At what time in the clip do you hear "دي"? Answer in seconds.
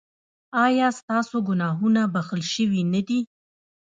3.07-3.19